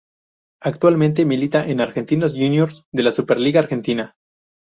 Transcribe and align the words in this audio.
Actualmente 0.63 1.25
milita 1.25 1.63
en 1.69 1.79
Argentinos 1.79 2.33
Juniors 2.33 2.87
de 2.91 3.03
la 3.03 3.11
Superliga 3.11 3.59
Argentina. 3.59 4.15